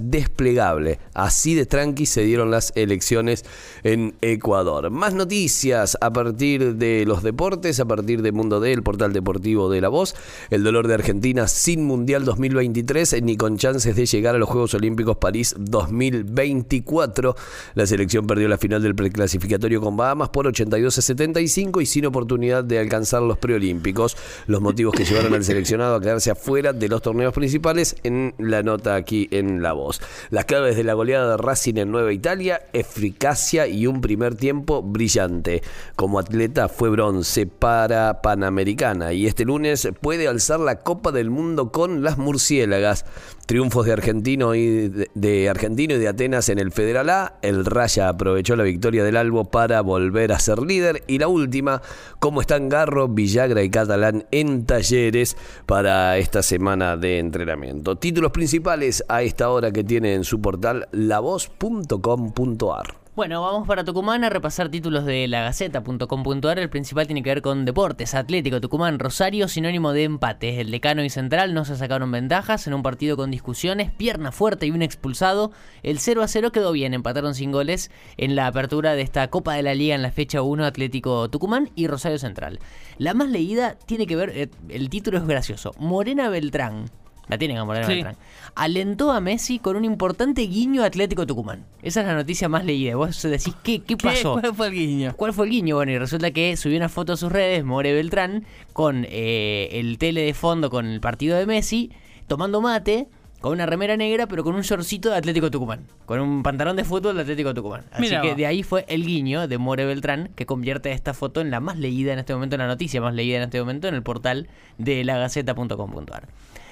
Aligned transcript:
Así 1.14 1.54
de 1.54 1.64
tranqui 1.64 2.04
se 2.04 2.22
dieron 2.22 2.50
las 2.50 2.72
elecciones 2.76 3.44
en 3.82 4.14
Ecuador. 4.20 4.90
Más 4.90 5.14
noticias 5.14 5.96
a 6.00 6.12
partir 6.12 6.74
de 6.74 7.04
los 7.06 7.22
deportes, 7.22 7.80
a 7.80 7.86
partir 7.86 8.20
de 8.20 8.32
Mundo 8.32 8.60
D, 8.60 8.72
el 8.72 8.82
portal 8.82 9.12
deportivo 9.12 9.70
de 9.70 9.80
La 9.80 9.88
Voz. 9.88 10.14
El 10.50 10.62
dolor 10.62 10.86
de 10.86 10.94
Argentina 10.94 11.48
sin 11.48 11.84
Mundial 11.84 12.24
2023 12.24 13.22
ni 13.22 13.36
con 13.36 13.56
chances 13.56 13.96
de 13.96 14.04
llegar 14.04 14.34
a 14.34 14.38
los 14.38 14.48
Juegos 14.48 14.74
Olímpicos 14.74 15.16
París 15.16 15.54
2024. 15.58 17.34
La 17.74 17.86
selección 17.86 18.26
perdió 18.26 18.48
la 18.48 18.58
final 18.58 18.82
del 18.82 18.94
preclasificatorio 18.94 19.80
con 19.80 19.96
Bahamas 19.96 20.28
por 20.28 20.46
82 20.46 20.98
a 20.98 21.02
75 21.02 21.80
y 21.80 21.86
sin 21.86 22.06
oportunidad 22.06 22.64
de 22.64 22.78
alcanzar 22.78 23.22
los 23.22 23.38
preolímpicos. 23.38 24.16
Los 24.46 24.60
motivos 24.60 24.94
que 24.94 25.04
llevaron 25.04 25.32
al 25.32 25.44
seleccionado 25.44 25.94
a 25.94 26.00
quedarse 26.00 26.30
afuera 26.30 26.72
de 26.72 26.88
los 26.88 27.00
torneos 27.00 27.32
principales 27.32 27.96
en 28.02 28.34
la 28.38 28.62
nota 28.62 28.94
aquí 28.94 29.28
en 29.30 29.62
La 29.62 29.72
Voz. 29.72 30.00
Las 30.30 30.44
claves 30.50 30.74
de 30.74 30.82
la 30.82 30.94
goleada 30.94 31.30
de 31.30 31.36
Racing 31.36 31.76
en 31.76 31.92
Nueva 31.92 32.12
Italia, 32.12 32.60
eficacia 32.72 33.68
y 33.68 33.86
un 33.86 34.00
primer 34.00 34.34
tiempo 34.34 34.82
brillante. 34.82 35.62
Como 35.94 36.18
atleta 36.18 36.68
fue 36.68 36.90
bronce 36.90 37.46
para 37.46 38.20
Panamericana 38.20 39.12
y 39.12 39.28
este 39.28 39.44
lunes 39.44 39.88
puede 40.00 40.26
alzar 40.26 40.58
la 40.58 40.80
Copa 40.80 41.12
del 41.12 41.30
Mundo 41.30 41.70
con 41.70 42.02
las 42.02 42.18
murciélagas. 42.18 43.04
Triunfos 43.50 43.84
de 43.84 43.92
Argentino 43.92 44.54
y 44.54 44.92
de, 45.12 45.48
Argentino 45.48 45.96
y 45.96 45.98
de 45.98 46.06
Atenas 46.06 46.48
en 46.50 46.60
el 46.60 46.70
Federal 46.70 47.10
A. 47.10 47.34
El 47.42 47.64
Raya 47.64 48.08
aprovechó 48.08 48.54
la 48.54 48.62
victoria 48.62 49.02
del 49.02 49.16
Albo 49.16 49.46
para 49.46 49.80
volver 49.80 50.30
a 50.30 50.38
ser 50.38 50.60
líder. 50.60 51.02
Y 51.08 51.18
la 51.18 51.26
última, 51.26 51.82
cómo 52.20 52.42
están 52.42 52.68
Garro, 52.68 53.08
Villagra 53.08 53.64
y 53.64 53.68
Catalán 53.68 54.24
en 54.30 54.66
talleres 54.66 55.36
para 55.66 56.16
esta 56.18 56.44
semana 56.44 56.96
de 56.96 57.18
entrenamiento. 57.18 57.96
Títulos 57.96 58.30
principales 58.30 59.02
a 59.08 59.22
esta 59.22 59.50
hora 59.50 59.72
que 59.72 59.82
tiene 59.82 60.14
en 60.14 60.22
su 60.22 60.40
portal 60.40 60.86
lavoz.com.ar. 60.92 62.99
Bueno, 63.20 63.42
vamos 63.42 63.68
para 63.68 63.84
Tucumán 63.84 64.24
a 64.24 64.30
repasar 64.30 64.70
títulos 64.70 65.04
de 65.04 65.28
la 65.28 65.42
Gaceta.com.ar. 65.42 66.58
El 66.58 66.70
principal 66.70 67.06
tiene 67.06 67.22
que 67.22 67.28
ver 67.28 67.42
con 67.42 67.66
deportes. 67.66 68.14
Atlético 68.14 68.62
Tucumán, 68.62 68.98
Rosario, 68.98 69.46
sinónimo 69.46 69.92
de 69.92 70.04
empate. 70.04 70.58
El 70.62 70.70
decano 70.70 71.04
y 71.04 71.10
central 71.10 71.52
no 71.52 71.66
se 71.66 71.76
sacaron 71.76 72.10
ventajas 72.10 72.66
en 72.66 72.72
un 72.72 72.82
partido 72.82 73.18
con 73.18 73.30
discusiones, 73.30 73.90
pierna 73.90 74.32
fuerte 74.32 74.64
y 74.64 74.70
un 74.70 74.80
expulsado. 74.80 75.52
El 75.82 75.98
0 75.98 76.22
a 76.22 76.28
0 76.28 76.50
quedó 76.50 76.72
bien, 76.72 76.94
empataron 76.94 77.34
sin 77.34 77.52
goles 77.52 77.90
en 78.16 78.36
la 78.36 78.46
apertura 78.46 78.94
de 78.94 79.02
esta 79.02 79.28
Copa 79.28 79.52
de 79.52 79.64
la 79.64 79.74
Liga 79.74 79.94
en 79.94 80.00
la 80.00 80.12
fecha 80.12 80.40
1 80.40 80.64
Atlético 80.64 81.28
Tucumán 81.28 81.68
y 81.74 81.88
Rosario 81.88 82.18
Central. 82.18 82.58
La 82.96 83.12
más 83.12 83.28
leída 83.28 83.76
tiene 83.84 84.06
que 84.06 84.16
ver, 84.16 84.30
eh, 84.30 84.48
el 84.70 84.88
título 84.88 85.18
es 85.18 85.26
gracioso. 85.26 85.72
Morena 85.78 86.30
Beltrán, 86.30 86.86
la 87.30 87.38
tienen 87.38 87.56
a 87.58 87.64
Moreno 87.64 87.86
Beltrán. 87.86 88.16
Alentó 88.56 89.12
a 89.12 89.20
Messi 89.20 89.60
con 89.60 89.76
un 89.76 89.84
importante 89.84 90.42
guiño 90.42 90.82
Atlético 90.82 91.26
Tucumán. 91.26 91.64
Esa 91.80 92.00
es 92.00 92.06
la 92.08 92.14
noticia 92.14 92.48
más 92.48 92.64
leída. 92.64 92.96
Vos 92.96 93.22
decís, 93.22 93.54
¿qué, 93.62 93.80
qué 93.82 93.96
pasó? 93.96 94.32
¿Cuál 94.40 94.54
fue 94.54 94.66
el 94.66 94.74
guiño? 94.74 95.14
¿Cuál 95.16 95.32
fue 95.32 95.46
el 95.46 95.52
guiño? 95.52 95.76
Bueno, 95.76 95.92
y 95.92 95.98
resulta 95.98 96.32
que 96.32 96.56
subió 96.56 96.76
una 96.76 96.88
foto 96.88 97.12
a 97.12 97.16
sus 97.16 97.30
redes, 97.30 97.64
More 97.64 97.92
Beltrán, 97.92 98.44
con 98.72 99.06
eh, 99.08 99.68
el 99.72 99.96
tele 99.98 100.22
de 100.22 100.34
fondo 100.34 100.70
con 100.70 100.86
el 100.86 101.00
partido 101.00 101.38
de 101.38 101.46
Messi, 101.46 101.92
tomando 102.26 102.60
mate, 102.60 103.06
con 103.40 103.52
una 103.52 103.64
remera 103.64 103.96
negra, 103.96 104.26
pero 104.26 104.44
con 104.44 104.54
un 104.54 104.62
shortcito 104.62 105.10
de 105.10 105.16
Atlético 105.16 105.50
Tucumán. 105.50 105.86
Con 106.04 106.20
un 106.20 106.42
pantalón 106.42 106.76
de 106.76 106.84
fútbol 106.84 107.16
de 107.16 107.22
Atlético 107.22 107.54
Tucumán. 107.54 107.84
Así 107.92 108.14
que 108.20 108.34
de 108.34 108.46
ahí 108.46 108.62
fue 108.62 108.84
el 108.88 109.06
guiño 109.06 109.48
de 109.48 109.56
More 109.56 109.86
Beltrán, 109.86 110.30
que 110.34 110.46
convierte 110.46 110.92
esta 110.92 111.14
foto 111.14 111.40
en 111.40 111.50
la 111.50 111.60
más 111.60 111.78
leída 111.78 112.12
en 112.12 112.18
este 112.18 112.34
momento, 112.34 112.56
en 112.56 112.60
la 112.60 112.66
noticia 112.66 113.00
más 113.00 113.14
leída 113.14 113.38
en 113.38 113.44
este 113.44 113.60
momento, 113.60 113.88
en 113.88 113.94
el 113.94 114.02
portal 114.02 114.48
de 114.78 115.04
lagaceta.com.ar. 115.04 116.28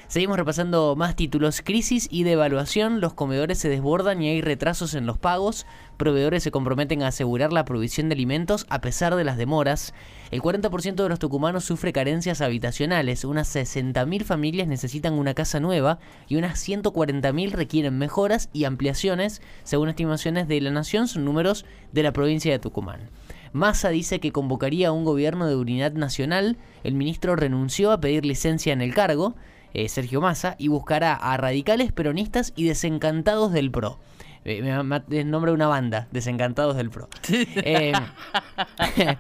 Seguimos 0.09 0.39
repasando 0.39 0.97
más 0.97 1.17
títulos. 1.17 1.61
Crisis 1.63 2.09
y 2.11 2.23
devaluación. 2.23 3.03
Los 3.03 3.13
comedores 3.13 3.59
se 3.59 3.69
desbordan 3.69 4.23
y 4.23 4.31
hay 4.31 4.41
retrasos 4.41 4.95
en 4.95 5.05
los 5.05 5.19
pagos. 5.19 5.67
Proveedores 5.99 6.43
se 6.43 6.51
comprometen 6.51 7.03
a 7.03 7.09
asegurar 7.09 7.53
la 7.53 7.67
provisión 7.67 8.09
de 8.09 8.15
alimentos 8.15 8.65
a 8.71 8.81
pesar 8.81 9.17
de 9.17 9.25
las 9.25 9.37
demoras. 9.37 9.93
El 10.31 10.41
40% 10.41 10.95
de 10.95 11.09
los 11.11 11.19
tucumanos 11.19 11.65
sufre 11.65 11.93
carencias 11.93 12.41
habitacionales. 12.41 13.27
Unas 13.27 13.55
60.000 13.55 14.25
familias 14.25 14.67
necesitan 14.67 15.13
una 15.13 15.35
casa 15.35 15.61
nueva 15.61 15.99
y 16.27 16.37
unas 16.37 16.67
140.000 16.67 17.51
requieren 17.51 17.99
mejoras 17.99 18.49
y 18.55 18.65
ampliaciones. 18.65 19.43
Según 19.63 19.91
estimaciones 19.91 20.49
de 20.49 20.59
la 20.63 20.71
Nación, 20.71 21.07
son 21.07 21.27
números 21.27 21.67
de 21.93 22.03
la 22.03 22.15
provincia 22.15 22.51
de 22.51 22.59
Tucumán. 22.59 23.11
Massa 23.53 23.91
dice 23.91 24.21
que 24.21 24.33
convocaría 24.33 24.89
a 24.89 24.93
un 24.93 25.05
gobierno 25.05 25.47
de 25.47 25.57
unidad 25.57 25.93
nacional. 25.93 26.57
El 26.83 26.95
ministro 26.95 27.37
renunció 27.37 27.93
a 27.93 28.01
pedir 28.01 28.25
licencia 28.25 28.73
en 28.73 28.81
el 28.81 28.95
cargo. 28.95 29.35
Eh, 29.79 29.89
Sergio 29.89 30.21
Massa, 30.21 30.57
y 30.59 30.67
buscará 30.67 31.15
a 31.15 31.37
radicales 31.37 31.93
peronistas 31.93 32.53
y 32.57 32.65
desencantados 32.65 33.53
del 33.53 33.71
PRO. 33.71 34.01
Eh, 34.45 34.61
me, 34.61 35.25
nombre 35.25 35.53
una 35.53 35.69
banda, 35.69 36.09
Desencantados 36.11 36.75
del 36.75 36.91
PRO. 36.91 37.09
Eh, 37.29 37.93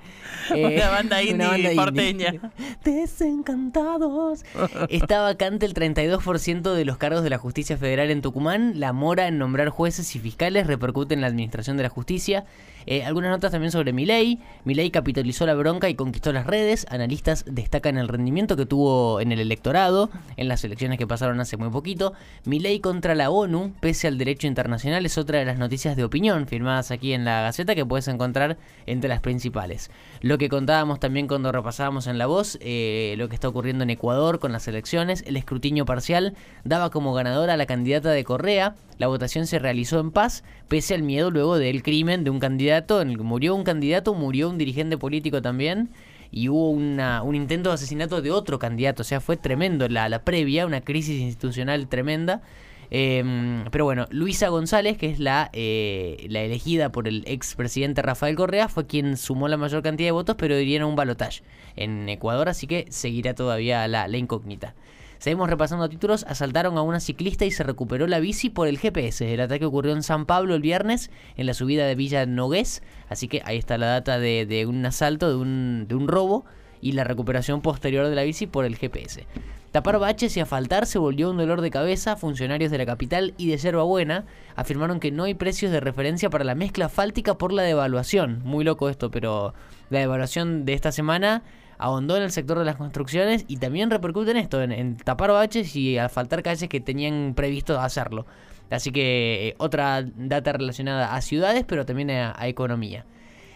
una 0.50 0.90
banda 0.90 1.22
indie 1.22 1.76
porteña. 1.76 2.34
Desencantados. 2.84 4.44
Está 4.88 5.20
vacante 5.20 5.64
el 5.64 5.75
32% 5.75 6.75
de 6.75 6.84
los 6.84 6.96
cargos 6.96 7.22
de 7.22 7.31
la 7.31 7.38
justicia 7.38 7.76
federal 7.76 8.10
en 8.10 8.20
Tucumán. 8.20 8.81
La 8.81 8.93
mora 8.93 9.28
en 9.28 9.38
nombrar 9.38 9.69
jueces 9.69 10.16
y 10.16 10.19
fiscales 10.19 10.66
repercute 10.66 11.14
en 11.14 11.20
la 11.20 11.28
administración 11.28 11.76
de 11.76 11.84
la 11.84 11.88
justicia. 11.88 12.44
Eh, 12.90 13.05
algunas 13.05 13.31
notas 13.31 13.52
también 13.52 13.70
sobre 13.70 13.93
Milei. 13.93 14.38
Milei 14.64 14.90
capitalizó 14.90 15.44
la 15.44 15.52
bronca 15.52 15.90
y 15.90 15.94
conquistó 15.94 16.32
las 16.32 16.46
redes. 16.46 16.87
Analistas 16.88 17.44
destacan 17.46 17.99
el 17.99 18.08
rendimiento 18.08 18.56
que 18.56 18.64
tuvo 18.64 19.20
en 19.20 19.31
el 19.31 19.40
electorado, 19.40 20.08
en 20.38 20.49
las 20.49 20.64
elecciones 20.64 20.96
que 20.96 21.06
pasaron 21.06 21.38
hace 21.38 21.58
muy 21.58 21.69
poquito. 21.69 22.14
Milei 22.46 22.81
contra 22.81 23.14
la 23.14 23.29
ONU, 23.29 23.75
pese 23.81 24.08
al 24.08 24.17
derecho 24.17 24.46
internacional, 24.46 25.05
es 25.05 25.19
otra 25.19 25.38
de 25.38 25.44
las 25.44 25.58
noticias 25.58 25.96
de 25.96 26.05
opinión 26.05 26.46
firmadas 26.46 26.90
aquí 26.90 27.12
en 27.12 27.26
la 27.26 27.43
Gaceta 27.43 27.75
que 27.75 27.85
puedes 27.85 28.08
encontrar 28.08 28.56
entre 28.87 29.11
las 29.11 29.20
principales. 29.20 29.91
Lo 30.23 30.38
que 30.38 30.49
contábamos 30.49 30.99
también 30.99 31.29
cuando 31.29 31.52
repasábamos 31.52 32.06
en 32.06 32.17
La 32.17 32.25
Voz, 32.25 32.56
eh, 32.62 33.17
lo 33.19 33.29
que 33.29 33.34
está 33.34 33.49
ocurriendo 33.49 33.84
en 33.84 33.91
Ecuador 33.91 34.38
con 34.38 34.50
las 34.50 34.67
elecciones, 34.67 35.25
el 35.26 35.37
escrutinio 35.37 35.84
parcial 35.84 36.34
daba 36.64 36.88
como 36.88 37.12
ganadora 37.12 37.52
a 37.52 37.56
la 37.58 37.67
candidata 37.67 38.12
de 38.12 38.25
Correa. 38.25 38.76
La 38.99 39.06
votación 39.06 39.47
se 39.47 39.59
realizó 39.59 40.00
en 40.00 40.11
paz, 40.11 40.45
pese 40.69 40.95
al 40.95 41.03
miedo 41.03 41.31
luego 41.31 41.56
del 41.56 41.83
crimen 41.83 42.25
de 42.25 42.31
un 42.31 42.41
candidato. 42.41 43.00
En 43.00 43.11
el 43.11 43.17
que 43.17 43.23
murió 43.23 43.55
un 43.55 43.65
candidato, 43.65 44.15
murió 44.15 44.50
un 44.50 44.59
dirigente 44.59 44.99
político 44.99 45.41
también. 45.41 45.91
Y 46.31 46.49
hubo 46.49 46.71
una, 46.71 47.23
un 47.23 47.35
intento 47.35 47.71
de 47.71 47.77
asesinato 47.77 48.21
de 48.21 48.31
otro 48.31 48.59
candidato. 48.59 49.03
O 49.03 49.05
sea, 49.05 49.21
fue 49.21 49.37
tremendo 49.37 49.89
la, 49.89 50.09
la 50.09 50.25
previa, 50.25 50.67
una 50.67 50.81
crisis 50.81 51.21
institucional 51.21 51.89
tremenda. 51.89 52.43
Em, 52.91 53.65
pero 53.71 53.85
bueno, 53.85 54.06
Luisa 54.11 54.49
González, 54.49 54.97
que 54.97 55.11
es 55.11 55.19
la, 55.19 55.51
eh, 55.53 56.27
la 56.29 56.41
elegida 56.41 56.91
por 56.91 57.06
el 57.06 57.23
expresidente 57.27 58.03
Rafael 58.03 58.35
Correa, 58.35 58.69
fue 58.69 58.87
quien 58.87 59.17
sumó 59.17 59.49
la 59.49 59.56
mayor 59.56 59.83
cantidad 59.83 60.09
de 60.09 60.12
votos, 60.12 60.37
pero 60.39 60.59
iría 60.59 60.83
a 60.83 60.87
un 60.87 60.97
balotaje 60.97 61.43
en 61.77 62.09
Ecuador, 62.09 62.49
así 62.49 62.67
que 62.67 62.87
seguirá 62.89 63.35
todavía 63.35 63.87
la, 63.89 64.09
la 64.09 64.17
incógnita. 64.17 64.75
Seguimos 65.19 65.50
repasando 65.50 65.88
títulos. 65.88 66.25
Asaltaron 66.29 66.79
a 66.79 66.82
una 66.82 67.00
ciclista 67.00 67.44
y 67.44 67.50
se 67.50 67.65
recuperó 67.65 68.06
la 68.06 68.20
bici 68.20 68.50
por 68.50 68.69
el 68.69 68.79
GPS. 68.79 69.32
El 69.32 69.41
ataque 69.41 69.65
ocurrió 69.65 69.93
en 69.93 70.03
San 70.03 70.26
Pablo 70.26 70.55
el 70.55 70.62
viernes, 70.62 71.11
en 71.37 71.47
la 71.47 71.55
subida 71.55 71.87
de 71.87 71.94
Villa 71.94 72.25
Nogués. 72.25 72.82
Así 73.09 73.26
que 73.29 73.43
ahí 73.44 73.59
está 73.59 73.79
la 73.79 73.87
data 73.87 74.19
de, 74.19 74.67
un 74.69 74.85
asalto, 74.87 75.29
de 75.29 75.37
un, 75.37 75.87
de 75.88 75.94
un 75.97 76.06
robo 76.06 76.44
y 76.81 76.93
la 76.93 77.05
recuperación 77.05 77.61
posterior 77.61 78.09
de 78.09 78.15
la 78.15 78.23
bici 78.23 78.47
por 78.47 78.65
el 78.65 78.76
GPS. 78.76 79.26
Tapar 79.73 79.99
baches 79.99 80.35
y 80.37 80.41
asfaltar 80.41 80.87
se 80.87 80.99
volvió 80.99 81.31
un 81.31 81.37
dolor 81.37 81.61
de 81.61 81.70
cabeza. 81.70 82.17
Funcionarios 82.17 82.70
de 82.70 82.79
la 82.79 82.87
capital 82.87 83.35
y 83.37 83.50
de 83.50 83.59
Yerba 83.59 83.82
Buena 83.82 84.25
afirmaron 84.56 84.99
que 84.99 85.11
no 85.11 85.25
hay 85.25 85.35
precios 85.35 85.70
de 85.73 85.81
referencia 85.81 86.31
para 86.31 86.44
la 86.44 86.55
mezcla 86.55 86.87
asfáltica 86.87 87.37
por 87.37 87.53
la 87.53 87.62
devaluación. 87.62 88.41
Muy 88.44 88.65
loco 88.65 88.88
esto, 88.88 89.11
pero 89.11 89.53
la 89.91 89.99
devaluación 89.99 90.65
de 90.65 90.73
esta 90.73 90.91
semana 90.91 91.43
ahondó 91.79 92.17
en 92.17 92.25
el 92.25 92.31
sector 92.31 92.59
de 92.59 92.65
las 92.65 92.77
construcciones 92.77 93.45
y 93.49 93.57
también 93.57 93.91
repercute 93.91 94.33
en 94.33 94.37
esto, 94.37 94.63
en, 94.63 94.97
tapar 94.97 95.31
baches 95.31 95.75
y 95.77 95.99
asfaltar 95.99 96.43
calles 96.43 96.69
que 96.69 96.81
tenían 96.81 97.35
previsto 97.35 97.81
hacerlo. 97.81 98.27
Así 98.71 98.93
que 98.93 99.49
eh, 99.49 99.55
otra 99.59 100.03
data 100.03 100.53
relacionada 100.53 101.15
a 101.15 101.21
ciudades, 101.23 101.65
pero 101.67 101.87
también 101.87 102.11
a 102.11 102.49
economía. 102.49 103.07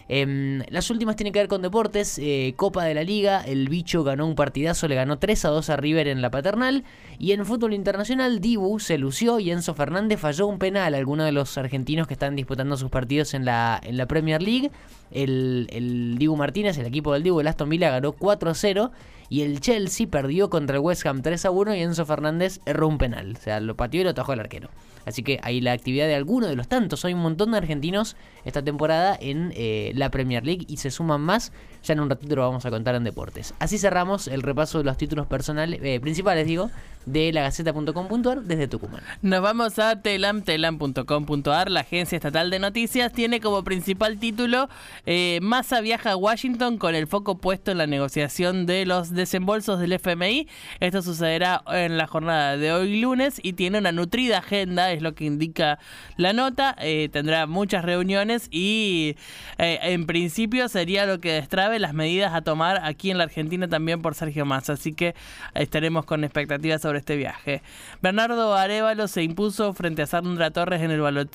Em, 0.09 0.61
las 0.69 0.89
últimas 0.89 1.15
tienen 1.15 1.33
que 1.33 1.39
ver 1.39 1.47
con 1.47 1.61
deportes. 1.61 2.19
Eh, 2.19 2.53
Copa 2.55 2.83
de 2.83 2.93
la 2.93 3.03
Liga, 3.03 3.41
el 3.45 3.69
bicho 3.69 4.03
ganó 4.03 4.27
un 4.27 4.35
partidazo, 4.35 4.87
le 4.87 4.95
ganó 4.95 5.19
3 5.19 5.45
a 5.45 5.49
2 5.49 5.69
a 5.69 5.77
River 5.77 6.07
en 6.07 6.21
la 6.21 6.31
paternal. 6.31 6.83
Y 7.19 7.31
en 7.31 7.45
fútbol 7.45 7.73
internacional, 7.73 8.39
Dibu 8.39 8.79
se 8.79 8.97
lució 8.97 9.39
y 9.39 9.51
Enzo 9.51 9.73
Fernández 9.73 10.19
falló 10.19 10.47
un 10.47 10.59
penal. 10.59 10.93
Algunos 10.93 11.25
de 11.25 11.31
los 11.31 11.57
argentinos 11.57 12.07
que 12.07 12.13
están 12.13 12.35
disputando 12.35 12.77
sus 12.77 12.89
partidos 12.89 13.33
en 13.33 13.45
la, 13.45 13.79
en 13.83 13.97
la 13.97 14.07
Premier 14.07 14.41
League. 14.41 14.71
El, 15.11 15.67
el 15.71 16.17
Dibu 16.17 16.35
Martínez, 16.35 16.77
el 16.77 16.85
equipo 16.85 17.13
del 17.13 17.23
Dibu, 17.23 17.39
el 17.39 17.47
Aston 17.47 17.69
Villa, 17.69 17.89
ganó 17.89 18.11
4 18.13 18.49
a 18.49 18.53
0. 18.53 18.91
Y 19.29 19.41
el 19.41 19.59
Chelsea 19.59 20.07
perdió 20.07 20.49
contra 20.49 20.77
el 20.77 20.81
West 20.81 21.05
Ham 21.05 21.21
3 21.21 21.45
a 21.45 21.51
1 21.51 21.75
y 21.75 21.81
Enzo 21.81 22.05
Fernández 22.05 22.59
erró 22.65 22.87
un 22.87 22.97
penal. 22.97 23.35
O 23.37 23.41
sea, 23.41 23.59
lo 23.59 23.75
pateó 23.75 24.01
y 24.01 24.03
lo 24.03 24.11
atajó 24.11 24.33
el 24.33 24.39
arquero. 24.39 24.69
Así 25.05 25.23
que 25.23 25.39
ahí 25.43 25.61
la 25.61 25.73
actividad 25.73 26.07
de 26.07 26.15
alguno 26.15 26.47
de 26.47 26.55
los 26.55 26.67
tantos. 26.67 27.03
Hay 27.05 27.13
un 27.13 27.21
montón 27.21 27.51
de 27.51 27.57
argentinos 27.57 28.15
esta 28.45 28.61
temporada 28.61 29.17
en 29.19 29.51
eh, 29.55 29.91
la 29.95 30.09
Premier 30.09 30.45
League 30.45 30.65
y 30.67 30.77
se 30.77 30.91
suman 30.91 31.21
más. 31.21 31.51
Ya 31.83 31.93
en 31.93 31.99
un 31.99 32.09
ratito 32.09 32.35
lo 32.35 32.43
vamos 32.43 32.65
a 32.65 32.69
contar 32.69 32.95
en 32.95 33.03
deportes. 33.03 33.53
Así 33.59 33.77
cerramos 33.77 34.27
el 34.27 34.41
repaso 34.41 34.77
de 34.77 34.85
los 34.85 34.97
títulos 34.97 35.27
personales, 35.27 35.81
eh, 35.83 35.99
principales, 35.99 36.47
digo, 36.47 36.69
de 37.05 37.33
la 37.33 37.41
Gaceta.com.ar 37.41 38.43
desde 38.43 38.67
Tucumán. 38.67 39.01
Nos 39.21 39.41
vamos 39.41 39.77
a 39.79 40.01
telam, 40.01 40.41
telam.com.ar. 40.41 41.69
La 41.69 41.81
agencia 41.81 42.15
estatal 42.15 42.49
de 42.49 42.59
noticias 42.59 43.11
tiene 43.11 43.41
como 43.41 43.63
principal 43.63 44.17
título 44.19 44.69
eh, 45.05 45.39
Massa 45.41 45.81
viaja 45.81 46.11
a 46.11 46.15
Washington 46.15 46.77
con 46.77 46.95
el 46.95 47.07
foco 47.07 47.37
puesto 47.37 47.71
en 47.71 47.79
la 47.79 47.87
negociación 47.87 48.65
de 48.65 48.85
los 48.85 49.12
desembolsos 49.13 49.79
del 49.79 49.93
FMI. 49.93 50.47
Esto 50.79 51.01
sucederá 51.01 51.63
en 51.67 51.97
la 51.97 52.07
jornada 52.07 52.57
de 52.57 52.71
hoy 52.71 53.01
lunes 53.01 53.39
y 53.43 53.53
tiene 53.53 53.79
una 53.79 53.91
nutrida 53.91 54.39
agenda, 54.39 54.91
es 54.91 55.01
lo 55.01 55.15
que 55.15 55.25
indica 55.25 55.79
la 56.17 56.33
nota. 56.33 56.75
Eh, 56.79 57.09
tendrá 57.11 57.47
muchas 57.47 57.83
reuniones 57.83 58.47
y 58.51 59.15
eh, 59.57 59.79
en 59.81 60.05
principio 60.05 60.69
sería 60.69 61.05
lo 61.05 61.19
que 61.19 61.33
destrabe 61.33 61.79
las 61.79 61.93
medidas 61.93 62.33
a 62.33 62.41
tomar 62.41 62.81
aquí 62.83 63.11
en 63.11 63.17
la 63.17 63.25
Argentina 63.25 63.67
también 63.67 64.01
por 64.01 64.15
Sergio 64.15 64.45
Massa. 64.45 64.73
Así 64.73 64.93
que 64.93 65.15
estaremos 65.55 66.05
con 66.05 66.23
expectativas 66.23 66.81
sobre 66.81 66.99
este 66.99 67.15
viaje. 67.15 67.61
Bernardo 68.01 68.55
Arevalo 68.55 69.07
se 69.07 69.23
impuso 69.23 69.73
frente 69.73 70.01
a 70.01 70.07
Sandra 70.07 70.51
Torres 70.51 70.81
en 70.81 70.91
el 70.91 71.01
balotaje 71.01 71.33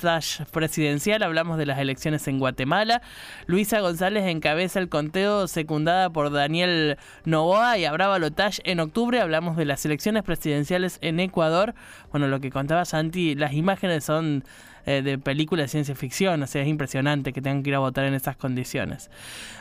presidencial. 0.52 1.22
Hablamos 1.22 1.58
de 1.58 1.66
las 1.66 1.78
elecciones 1.78 2.26
en 2.28 2.38
Guatemala. 2.38 3.02
Luisa 3.46 3.80
González 3.80 4.25
encabeza 4.26 4.78
el 4.78 4.88
conteo 4.88 5.48
secundada 5.48 6.10
por 6.10 6.30
Daniel 6.32 6.96
Novoa 7.25 7.67
y 7.76 7.84
habrá 7.84 8.06
balotaje 8.08 8.62
en 8.64 8.80
octubre. 8.80 9.20
Hablamos 9.20 9.56
de 9.56 9.64
las 9.64 9.84
elecciones 9.84 10.22
presidenciales 10.22 10.98
en 11.02 11.20
Ecuador. 11.20 11.74
Bueno, 12.10 12.28
lo 12.28 12.40
que 12.40 12.50
contaba 12.50 12.84
Santi, 12.84 13.34
las 13.34 13.52
imágenes 13.52 14.04
son 14.04 14.44
eh, 14.88 15.02
de 15.02 15.19
películas 15.19 15.64
de 15.64 15.69
ciencia 15.69 15.94
ficción, 15.94 16.43
o 16.43 16.46
sea, 16.46 16.62
es 16.62 16.69
impresionante 16.69 17.35
que 17.35 17.43
tengan 17.43 17.62
que 17.62 17.69
ir 17.69 17.76
a 17.76 17.79
votar 17.79 18.06
en 18.06 18.14
esas 18.14 18.37
condiciones. 18.37 19.11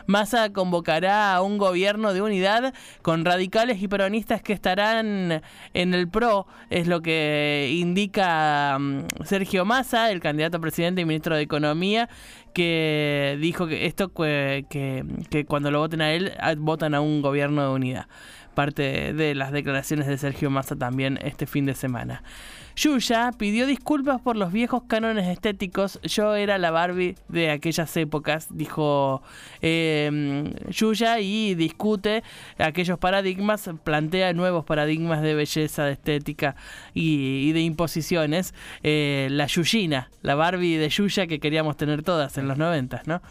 Massa 0.05 0.53
convocará 0.53 1.35
a 1.35 1.41
un 1.41 1.57
gobierno 1.57 2.13
de 2.13 2.21
unidad 2.21 2.73
con 3.01 3.25
radicales 3.25 3.81
y 3.81 3.89
peronistas 3.89 4.41
que 4.41 4.53
estarán 4.53 5.41
en 5.73 5.93
el 5.93 6.07
PRO, 6.07 6.47
es 6.69 6.87
lo 6.87 7.01
que 7.01 7.75
indica 7.77 8.77
mm, 8.79 9.25
Sergio 9.25 9.65
Massa, 9.65 10.11
el 10.11 10.21
candidato 10.21 10.55
a 10.57 10.61
presidente 10.61 11.01
y 11.01 11.05
ministro 11.05 11.35
de 11.35 11.41
Economía, 11.41 12.07
que 12.53 13.37
dijo 13.41 13.67
que 13.67 13.85
esto 13.85 14.13
que, 14.13 14.65
que 14.69 15.45
cuando 15.45 15.71
lo 15.71 15.79
voten 15.79 15.99
a 15.99 16.13
él, 16.13 16.31
votan 16.59 16.95
a 16.95 17.01
un 17.01 17.21
gobierno 17.21 17.63
de 17.63 17.75
unidad. 17.75 18.07
Parte 18.57 19.13
de 19.13 19.35
las 19.35 19.51
declaraciones 19.51 20.07
de 20.07 20.17
Sergio 20.17 20.49
Massa 20.49 20.75
también 20.75 21.19
este 21.21 21.45
fin 21.45 21.67
de 21.67 21.75
semana. 21.75 22.23
Yuya 22.75 23.31
pidió 23.37 23.67
disculpas 23.67 24.19
por 24.19 24.35
los 24.35 24.51
viejos 24.51 24.81
cánones 24.87 25.27
estéticos. 25.27 25.99
Yo 26.01 26.33
era 26.33 26.57
la 26.57 26.71
Barbie 26.71 27.13
de 27.27 27.51
aquellas 27.51 27.95
épocas, 27.97 28.47
dijo 28.49 29.21
eh, 29.61 30.51
Yuya, 30.69 31.19
y 31.19 31.53
discute 31.53 32.23
aquellos 32.57 32.97
paradigmas, 32.97 33.69
plantea 33.83 34.33
nuevos 34.33 34.65
paradigmas 34.65 35.21
de 35.21 35.35
belleza, 35.35 35.85
de 35.85 35.91
estética 35.91 36.55
y, 36.95 37.51
de 37.51 37.61
imposiciones. 37.61 38.55
Eh, 38.81 39.27
la 39.29 39.45
Yuyina, 39.45 40.09
la 40.23 40.33
Barbie 40.33 40.77
de 40.77 40.89
Yuya 40.89 41.27
que 41.27 41.39
queríamos 41.39 41.77
tener 41.77 42.01
todas 42.01 42.39
en 42.39 42.47
los 42.47 42.57
noventas, 42.57 43.05
¿no? 43.05 43.21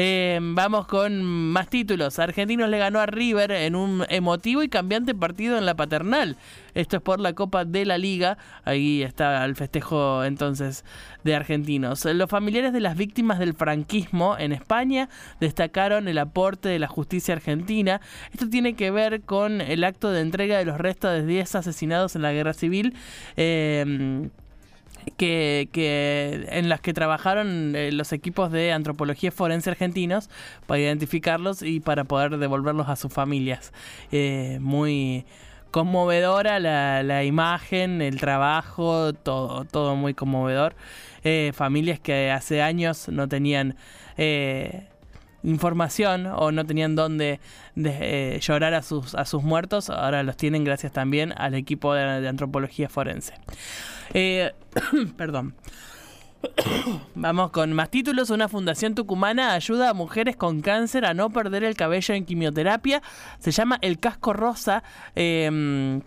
Eh, 0.00 0.38
vamos 0.40 0.86
con 0.86 1.24
más 1.24 1.68
títulos. 1.68 2.20
Argentinos 2.20 2.70
le 2.70 2.78
ganó 2.78 3.00
a 3.00 3.06
River 3.06 3.50
en 3.50 3.74
un 3.74 4.04
emotivo 4.08 4.62
y 4.62 4.68
cambiante 4.68 5.12
partido 5.12 5.58
en 5.58 5.66
la 5.66 5.74
paternal. 5.74 6.36
Esto 6.74 6.98
es 6.98 7.02
por 7.02 7.18
la 7.18 7.32
Copa 7.32 7.64
de 7.64 7.84
la 7.84 7.98
Liga. 7.98 8.38
Ahí 8.64 9.02
está 9.02 9.44
el 9.44 9.56
festejo 9.56 10.22
entonces 10.22 10.84
de 11.24 11.34
argentinos. 11.34 12.04
Los 12.04 12.30
familiares 12.30 12.72
de 12.72 12.78
las 12.78 12.96
víctimas 12.96 13.40
del 13.40 13.54
franquismo 13.54 14.36
en 14.38 14.52
España 14.52 15.08
destacaron 15.40 16.06
el 16.06 16.18
aporte 16.18 16.68
de 16.68 16.78
la 16.78 16.86
justicia 16.86 17.34
argentina. 17.34 18.00
Esto 18.32 18.48
tiene 18.48 18.74
que 18.74 18.92
ver 18.92 19.22
con 19.22 19.60
el 19.60 19.82
acto 19.82 20.12
de 20.12 20.20
entrega 20.20 20.58
de 20.58 20.64
los 20.64 20.78
restos 20.78 21.10
de 21.10 21.26
10 21.26 21.56
asesinados 21.56 22.14
en 22.14 22.22
la 22.22 22.32
guerra 22.32 22.52
civil. 22.52 22.94
Eh, 23.36 24.30
que, 25.16 25.68
que, 25.72 26.46
en 26.50 26.68
las 26.68 26.80
que 26.80 26.92
trabajaron 26.92 27.74
eh, 27.74 27.92
los 27.92 28.12
equipos 28.12 28.50
de 28.52 28.72
antropología 28.72 29.32
forense 29.32 29.70
argentinos 29.70 30.28
para 30.66 30.80
identificarlos 30.80 31.62
y 31.62 31.80
para 31.80 32.04
poder 32.04 32.38
devolverlos 32.38 32.88
a 32.88 32.96
sus 32.96 33.12
familias. 33.12 33.72
Eh, 34.12 34.58
muy 34.60 35.24
conmovedora 35.70 36.58
la, 36.60 37.02
la, 37.02 37.24
imagen, 37.24 38.00
el 38.00 38.18
trabajo, 38.18 39.12
todo, 39.12 39.64
todo 39.64 39.96
muy 39.96 40.14
conmovedor. 40.14 40.74
Eh, 41.24 41.52
familias 41.54 42.00
que 42.00 42.30
hace 42.30 42.62
años 42.62 43.08
no 43.08 43.28
tenían 43.28 43.76
información 45.42 46.26
o 46.26 46.52
no 46.52 46.64
tenían 46.66 46.96
dónde 46.96 47.40
llorar 48.40 48.74
a 48.74 48.82
sus, 48.82 49.14
a 49.14 49.24
sus 49.24 49.42
muertos, 49.42 49.90
ahora 49.90 50.22
los 50.22 50.36
tienen 50.36 50.64
gracias 50.64 50.92
también 50.92 51.32
al 51.36 51.54
equipo 51.54 51.94
de 51.94 52.28
antropología 52.28 52.88
forense. 52.88 53.34
Eh, 54.14 54.52
perdón. 55.16 55.54
Vamos 57.14 57.50
con 57.50 57.72
más 57.72 57.90
títulos. 57.90 58.30
Una 58.30 58.48
fundación 58.48 58.94
tucumana 58.94 59.54
ayuda 59.54 59.90
a 59.90 59.94
mujeres 59.94 60.36
con 60.36 60.60
cáncer 60.60 61.04
a 61.04 61.14
no 61.14 61.30
perder 61.30 61.64
el 61.64 61.74
cabello 61.76 62.14
en 62.14 62.24
quimioterapia. 62.24 63.02
Se 63.38 63.50
llama 63.50 63.78
El 63.82 63.98
Casco 63.98 64.32
Rosa. 64.32 64.82
Eh, 65.16 66.00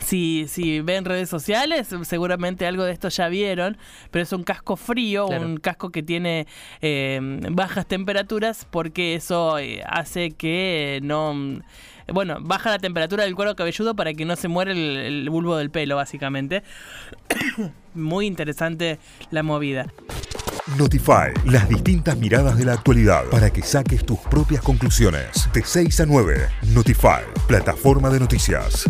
si, 0.00 0.46
si 0.48 0.80
ven 0.80 1.04
redes 1.04 1.28
sociales, 1.28 1.88
seguramente 2.02 2.66
algo 2.66 2.84
de 2.84 2.92
esto 2.92 3.08
ya 3.08 3.28
vieron, 3.28 3.76
pero 4.10 4.22
es 4.22 4.32
un 4.32 4.42
casco 4.42 4.76
frío, 4.76 5.26
Claro. 5.26 5.46
un 5.46 5.56
casco 5.58 5.90
que 5.90 6.02
tiene 6.02 6.46
eh, 6.80 7.20
bajas 7.50 7.86
temperaturas 7.86 8.66
porque 8.70 9.14
eso 9.14 9.58
eh, 9.58 9.82
hace 9.86 10.30
que 10.32 11.00
no... 11.02 11.60
Bueno, 12.12 12.38
baja 12.40 12.70
la 12.70 12.78
temperatura 12.78 13.22
del 13.24 13.34
cuero 13.36 13.54
cabelludo 13.54 13.94
para 13.94 14.12
que 14.12 14.24
no 14.24 14.34
se 14.34 14.48
muera 14.48 14.72
el, 14.72 14.96
el 14.96 15.30
bulbo 15.30 15.56
del 15.56 15.70
pelo, 15.70 15.96
básicamente. 15.96 16.62
Muy 17.94 18.26
interesante 18.26 18.98
la 19.30 19.42
movida. 19.42 19.86
Notify, 20.78 21.32
las 21.44 21.68
distintas 21.68 22.16
miradas 22.16 22.56
de 22.56 22.64
la 22.64 22.72
actualidad 22.74 23.24
para 23.30 23.50
que 23.50 23.62
saques 23.62 24.04
tus 24.04 24.18
propias 24.18 24.62
conclusiones. 24.62 25.48
De 25.52 25.62
6 25.64 26.00
a 26.00 26.06
9, 26.06 26.48
Notify, 26.74 27.22
plataforma 27.46 28.10
de 28.10 28.20
noticias. 28.20 28.88